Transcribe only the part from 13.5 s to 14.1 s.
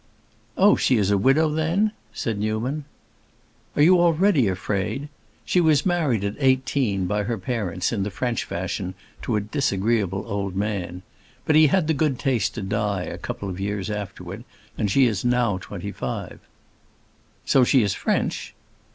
years